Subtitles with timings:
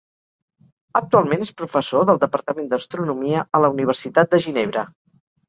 [0.99, 4.89] Actualment és professor del Departament d'Astronomia a la Universitat de Ginebra.